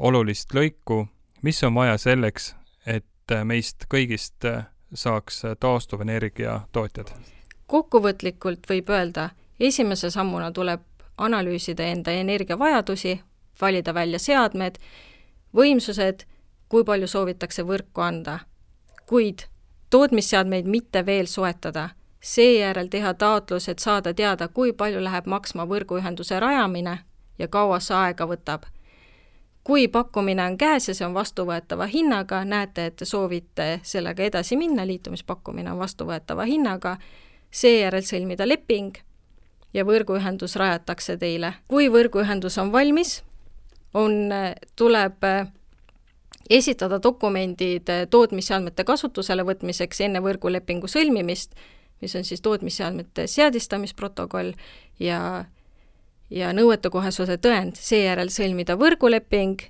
olulist 0.03 0.51
lõiku, 0.51 1.05
mis 1.47 1.63
on 1.63 1.77
vaja 1.77 1.95
selleks, 1.97 2.49
et 2.83 3.31
meist 3.47 3.87
kõigist 3.87 4.43
saaks 4.93 5.45
taastuvenergia 5.63 6.59
tootjad? 6.75 7.13
kokkuvõtlikult 7.71 8.67
võib 8.67 8.91
öelda, 8.91 9.29
esimese 9.67 10.09
sammuna 10.09 10.51
tuleb 10.51 10.81
analüüsida 11.17 11.83
enda 11.83 12.11
energiavajadusi, 12.11 13.21
valida 13.61 13.93
välja 13.93 14.19
seadmed, 14.19 14.75
võimsused, 15.55 16.25
kui 16.69 16.83
palju 16.83 17.07
soovitakse 17.07 17.63
võrku 17.67 18.01
anda, 18.01 18.39
kuid 19.05 19.45
tootmisseadmeid 19.89 20.65
mitte 20.65 21.05
veel 21.05 21.27
soetada 21.27 21.89
seejärel 22.21 22.87
teha 22.87 23.13
taotlus, 23.13 23.69
et 23.69 23.79
saada 23.79 24.13
teada, 24.13 24.47
kui 24.47 24.73
palju 24.73 25.03
läheb 25.03 25.25
maksma 25.25 25.65
võrguühenduse 25.65 26.39
rajamine 26.39 26.97
ja 27.39 27.47
kaua 27.47 27.79
see 27.79 27.97
aega 27.97 28.25
võtab. 28.25 28.63
kui 29.63 29.87
pakkumine 29.87 30.41
on 30.45 30.57
käes 30.57 30.87
ja 30.87 30.93
see 30.95 31.05
on 31.05 31.13
vastuvõetava 31.13 31.85
hinnaga, 31.85 32.45
näete, 32.45 32.85
et 32.85 32.95
te 32.95 33.05
soovite 33.05 33.79
sellega 33.83 34.23
edasi 34.23 34.57
minna, 34.57 34.85
liitumispakkumine 34.87 35.71
on 35.71 35.77
vastuvõetava 35.77 36.45
hinnaga, 36.49 36.97
seejärel 37.51 38.01
sõlmida 38.01 38.47
leping 38.47 38.97
ja 39.73 39.85
võrguühendus 39.87 40.55
rajatakse 40.55 41.17
teile. 41.17 41.53
kui 41.67 41.89
võrguühendus 41.89 42.57
on 42.57 42.71
valmis, 42.71 43.21
on, 43.93 44.29
tuleb 44.75 45.23
esitada 46.49 46.99
dokumendid 47.03 47.89
tootmisseadmete 48.09 48.83
kasutusele 48.83 49.43
võtmiseks 49.43 50.01
enne 50.01 50.19
võrgulepingu 50.19 50.87
sõlmimist 50.87 51.55
mis 52.01 52.15
on 52.15 52.23
siis 52.23 52.41
tootmisseadmete 52.41 53.27
seadistamisprotokoll 53.27 54.51
ja 54.99 55.45
ja 56.31 56.53
nõuetekohasuse 56.55 57.35
tõend, 57.43 57.75
seejärel 57.75 58.29
sõlmida 58.31 58.77
võrguleping 58.79 59.65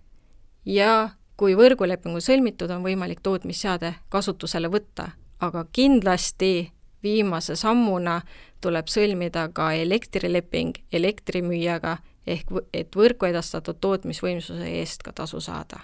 ja 0.66 1.10
kui 1.38 1.56
võrguleping 1.58 2.14
on 2.14 2.22
sõlmitud, 2.22 2.70
on 2.70 2.84
võimalik 2.86 3.24
tootmisseade 3.26 3.96
kasutusele 4.14 4.70
võtta, 4.70 5.08
aga 5.42 5.66
kindlasti 5.74 6.70
viimase 7.04 7.56
sammuna 7.56 8.22
tuleb 8.62 8.88
sõlmida 8.88 9.48
ka 9.54 9.72
elektrileping 9.74 10.78
elektrimüüjaga, 10.94 11.98
ehk 12.28 12.52
et 12.74 12.96
võrku 12.96 13.26
edastatud 13.26 13.80
tootmisvõimsuse 13.82 14.68
eest 14.80 15.04
ka 15.04 15.14
tasu 15.14 15.40
saada. 15.40 15.80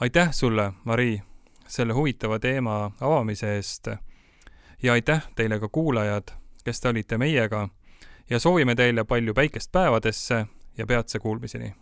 aitäh 0.00 0.28
sulle, 0.32 0.72
Mari, 0.84 1.22
selle 1.66 1.92
huvitava 1.92 2.38
teema 2.38 2.90
avamise 3.00 3.56
eest. 3.56 3.88
Ja 4.82 4.92
aitäh 4.92 5.28
teile 5.36 5.60
ka 5.60 5.68
kuulajad, 5.68 6.30
kes 6.64 6.80
te 6.80 6.88
olite 6.88 7.18
meiega. 7.18 7.68
Ja 8.30 8.38
soovime 8.38 8.74
teile 8.74 9.04
palju 9.04 9.34
päikest 9.34 9.72
päevadesse 9.72 10.46
ja 10.78 10.86
peatse 10.86 11.18
kuulmiseni 11.18 11.74